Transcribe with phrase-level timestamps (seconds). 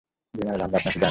[0.33, 0.99] General, আমরা আপনাকে জানি।